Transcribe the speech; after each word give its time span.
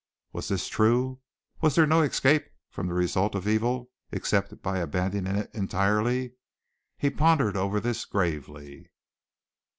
Was 0.33 0.47
this 0.47 0.67
true? 0.67 1.19
Was 1.61 1.75
there 1.75 1.85
no 1.85 2.01
escape 2.01 2.47
from 2.71 2.87
the 2.87 2.93
results 2.95 3.35
of 3.35 3.47
evil 3.47 3.91
except 4.11 4.59
by 4.63 4.79
abandoning 4.79 5.35
it 5.35 5.53
entirely? 5.53 6.33
He 6.97 7.11
pondered 7.11 7.55
over 7.55 7.79
this 7.79 8.05
gravely. 8.05 8.89